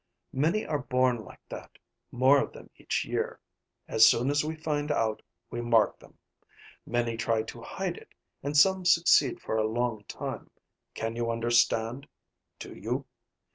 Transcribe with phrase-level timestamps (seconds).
[0.33, 1.77] Many are born like that,
[2.11, 3.39] more of them each year.
[3.87, 6.17] As soon as we find out, we mark them.
[6.87, 10.49] Many try to hide it, and some succeed for a long time.
[10.95, 12.07] Can you understand?
[12.57, 13.05] Do you?